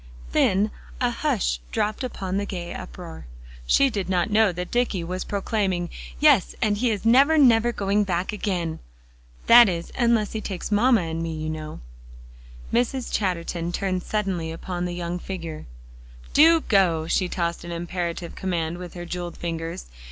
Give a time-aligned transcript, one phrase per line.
[0.31, 3.27] Then a hush dropped upon the gay uproar.
[3.67, 8.03] She did not know that Dicky was proclaiming "Yes, and he is never, never going
[8.03, 8.79] back again.
[9.45, 11.81] That is, unless he takes mamma and me, you know."
[12.73, 13.13] Mrs.
[13.13, 15.67] Chatterton turned suddenly upon the young figure.
[16.33, 19.85] "Do go!" She tossed an imperative command with her jeweled fingers.